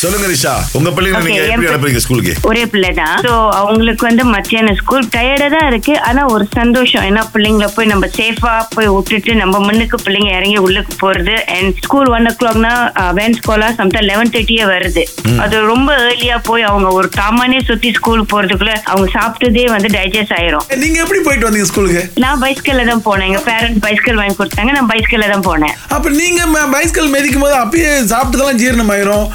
[0.00, 0.52] சொல்லுங்க ரிஷா.
[0.78, 2.32] உங்க பிள்ளைங்க நீங்க எப்படி அனுப்புறீங்க ஸ்கூலுக்கு?
[2.48, 5.94] ஒரே பிள்ளை தான் ஸோ அவங்களுக்கு வந்து மத்தியான ஸ்கூல் டயர்டா தான் இருக்கு.
[6.08, 7.04] ஆனா ஒரு சந்தோஷம்.
[7.08, 11.34] ஏன்னா பிள்ளைங்களை போய் நம்ம சேஃபா போய் விட்டுட்டு நம்ம முன்னுக்கு பிள்ளைங்க இறங்கி உள்ளுக்கு போறது.
[11.54, 12.72] அண்ட் ஸ்கூல் ஒன் ஓ கிளாக்னா
[13.18, 15.04] வேன் ஸ்கூலா சம்டைம் லெவன் தேர்ட்டியே வருது.
[15.44, 20.64] அது ரொம்ப ஏர்லியா போய் அவங்க ஒரு தாமானே சுத்தி ஸ்கூல் போறதுக்குள்ள அவங்க சாப்பிட்டதே வந்து டைஜஸ்ட் ஆயிரும்.
[20.84, 22.04] நீங்க எப்படி போயிட்டு வந்தீங்க ஸ்கூலுக்கு?
[22.26, 23.28] நான் பைஸ்கல்ல தான் போனேன்.
[23.30, 24.70] எங்க பேரண்ட் பைஸ்கல் வாங்கி கொடுத்தாங்க.
[24.78, 25.74] நான் பைஸ்கல்ல தான் போனேன்.
[25.98, 26.40] அப்ப நீங்க
[26.76, 29.26] பைஸ்கல் மிதிக்கும் போது அப்பயே சாப்பிட்டதெல்லாம் ஜீரணம் ஆயிரும்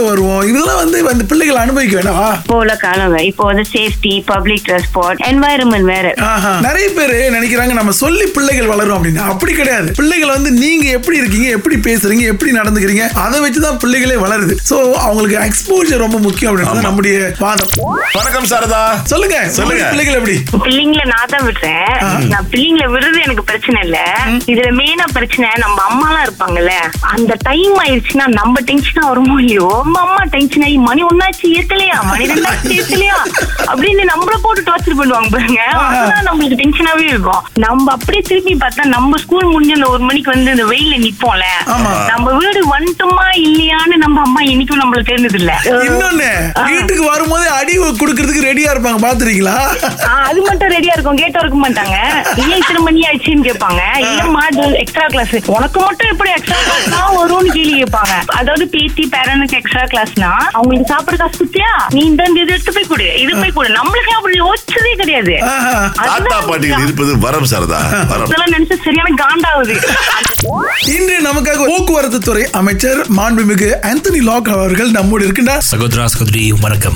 [0.00, 0.42] பசியோட வருவோம்.
[0.50, 3.16] இதெல்லாம் வந்து அந்த பிள்ளைகள் அனுபவிக்க வேணாமா இப்போ உள்ள காலம்.
[3.30, 6.06] இப்போ வந்து சேஃப்டி பப்ளிக் டிரான்ஸ்போர்ட் என்வாயரன்மெண்ட் வேற.
[6.66, 9.22] நிறைய பேர் நினைக்கிறாங்க நம்ம சொல்லி பிள்ளைகள் வளரும் அப்படின்னு.
[9.32, 9.88] அப்படி கிடையாது.
[10.00, 14.56] பிள்ளைகள் வந்து நீங்க எப்படி இருக்கீங்க எப்படி பேசுறீங்க எப்படி நடந்துக்கிறீங்க அதை வச்சுதான் பிள்ளைகளே வளருது.
[14.70, 14.76] சோ
[15.06, 17.72] அவங்களுக்கு எக்ஸ்போஜர் ரொம்ப முக்கியம் அப்படின்றது நம்முடைய வாதம்.
[18.18, 18.82] வணக்கம் சாரதா.
[19.12, 19.36] சொல்லுங்க.
[19.36, 19.58] சொல்லுங்க.
[19.58, 19.84] சொல்லுங்க.
[19.92, 20.36] பிள்ளைகள் எப்படி?
[20.66, 21.92] பிள்ளைங்களை நான் தான் விடுறேன்.
[22.32, 23.98] நான் பிள்ளைங்களை விடுறது எனக்கு பிரச்சனை இல்ல.
[24.52, 26.74] இதுல மெயினா பிரச்சனை நம்ம அம்மா எல்லாம் இருப்பாங்கல்ல.
[27.14, 29.68] அந்த டைம் ஆயிடுச்சுன்னா நம்ம டென்ஷனா வருமோ இல்லையோ?
[29.90, 33.16] நம்ம அம்மா டென்ஷன் ஆகி மணி ஒன்னாச்சு இருக்கலையா மணி ரெண்டாச்சு இருக்கலையா
[33.70, 35.62] அப்படின்னு நம்மள போட்டு டார்ச்சர் பண்ணுவாங்க பாருங்க.
[35.86, 37.40] அதுதான் நம்மளுக்கு டென்ஷனாவே இருக்கும்.
[37.64, 41.46] நம்ம அப்படியே திருப்பி பார்த்தா நம்ம ஸ்கூல் முடிஞ்ச அந்த ஒரு மணிக்கு வந்து இந்த வெயில்ல நிப்போம்ல.
[42.10, 45.56] நம்ம வீடு வந்துட்டோமா இல்லையான்னு நம்ம அம்மா என்னைக்கும் நம்மளுக்கு தெரிஞ்சது இல்ல
[45.88, 46.30] இன்னொன்னு
[46.68, 49.56] வீட்டுக்கு வரும்போது அடி கொடுக்கறதுக்கு ரெடியா இருப்பாங்க பாத்துறீங்களா?
[50.28, 51.96] அது மட்டும் ரெடியா இருக்கும் கேட்ட இருக்க மாட்டாங்க.
[52.44, 53.82] ஏன் இத்தனை மணி ஆயிடுச்சுன்னு கேட்பாங்க.
[54.52, 58.14] இது எக்ஸ்ட்ரா கிளாஸ் உனக்கு மட்டும் எப்படி எக்ஸ்ட்ரா கிளாஸ்னா வரும்னு கேள்வி கேட்பாங்க.
[58.38, 63.08] அதாவது பேத்தி பேரனுக்கு எக்ஸ்ட்ரா கிளாஸ்னா அவங்களுக்கு சாப்பிட காசு குத்தியா நீ இந்த இது எடுத்து போய் கொடு
[63.22, 65.34] இது போய் கொடு நம்மளுக்கு அப்படி யோசிச்சதே கிடையாது.
[66.00, 67.80] தாத்தா பாட்டிகள் இருப்பது வரம் சாரதா
[68.24, 69.76] இதெல்லாம் நினைச்சு சரியான காண்டாவுது
[70.94, 76.94] இன்று நமக்காக போக்குவரத்து துறை அமைச்சர் மாண்புமிகு ஆந்தனி லாக் அவர்கள் நம்மோடு இருக்கின்றார் Sagodra Sagodri Vanakkam.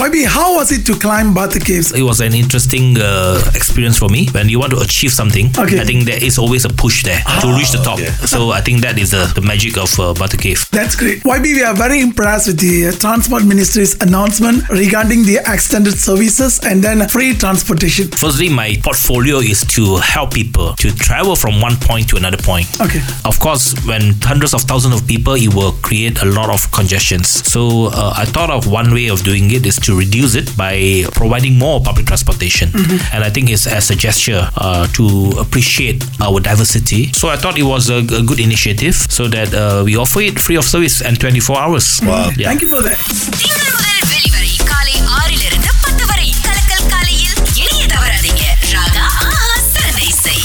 [0.00, 1.88] Maybe how was it to climb Batu Caves?
[1.92, 3.08] It was an interesting uh,
[3.54, 4.22] experience for me.
[4.30, 5.78] When you want to achieve something, Okay.
[5.78, 7.98] I think there is always a push there to reach the top.
[7.98, 8.12] okay.
[8.26, 10.60] So I think that is the, the magic of uh, Batu Cave.
[10.70, 11.18] That's great.
[11.30, 16.82] YB, we are very impressed with the Transport Ministry's announcement regarding the extended services and
[16.82, 18.08] then free transportation.
[18.08, 22.66] Firstly, my portfolio is to help people to travel from one point to another point.
[22.80, 23.00] Okay.
[23.24, 27.28] Of course, when hundreds of thousands of people, it will create a lot of congestions.
[27.28, 31.04] So uh, I thought of one way of doing it is to reduce it by
[31.12, 32.70] providing more public transportation,
[33.12, 37.12] and I think it's as a gesture uh, to appreciate our diversity.
[37.12, 40.38] So I thought it was a, a good initiative, so that uh, we offer it
[40.38, 41.88] free of service and 24 hours.
[42.08, 42.18] Wow.
[42.30, 42.46] Yeah.
[42.48, 43.00] Thank you for that.
[43.40, 46.28] திங்கள் முதல் வெளிவரை காலை ஆறிலிருந்து பத்து வரை.
[46.46, 48.44] கலக்கல் காலையில் இணைய தவறாதீங்க.
[48.74, 50.36] ராகா ஆஹா சிறந்த இசை.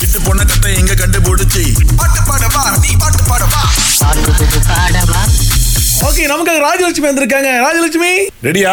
[0.00, 1.64] விட்டு பொண்ண கத்தை எங்க கண்டுபிடிச்சி?
[2.00, 3.62] பாட்டு பாடவா நீ பாட்டு பாடவா
[6.08, 7.50] ஓகே நமக்காக ராஜலட்சுமி வந்திருக்காங்க.
[7.66, 8.12] ராஜலட்சுமி?
[8.48, 8.72] ரெடியா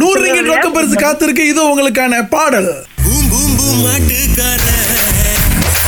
[0.00, 1.44] நூறு ரிங்கிட் ரொக்க பரிசு காத்திருக்கு.
[1.52, 2.70] இது உங்களுக்கான பாடல்.
[3.04, 4.64] பூம் பூம் பூம் மாட்டுக்கார.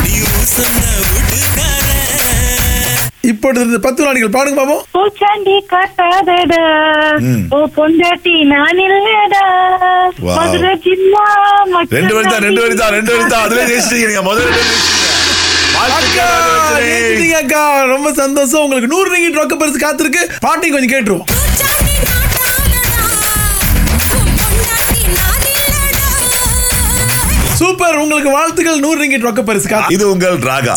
[0.05, 0.15] நீ
[0.55, 1.64] சொன்ன வீட்டுக்கார
[3.31, 6.63] இப்பொழுது பத்து வினாடிகள் பாடுங்க பாப்போம் பூச்சாண்டி காட்டாதடா.
[7.57, 9.45] ஓ பொண்டாட்டி நான் இல்லடா.
[10.25, 10.35] Wow.
[10.39, 11.25] மதுரை ஜில்லா
[11.97, 13.45] ரெண்டு வரி தான் ரெண்டு வரி தான் ரெண்டு வரி தான்.
[13.47, 14.61] அதுல ஜெயிச்சிட்டீங்க முதல்ல
[17.41, 17.63] அக்கா,
[17.95, 18.63] ரொம்ப சந்தோஷம்.
[18.65, 20.23] உங்களுக்கு நூறு ரிங்கிட் ரொக்க பரிசு காத்திருக்கு.
[20.45, 21.27] பாட்டையும் கொஞ்சம் கேட்டுருவோம்.
[27.61, 27.99] சூப்பர்.
[28.03, 30.75] உங்களுக்கு வாழ்த்துக்கள் நூறு ரிங்கிட் ரொக்க பரிசு காத்து இது உங்கள் ராகா.